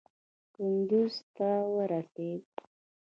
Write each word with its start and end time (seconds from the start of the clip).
کندوز 0.55 1.15
ته 1.35 1.49
ورسېد. 1.75 2.43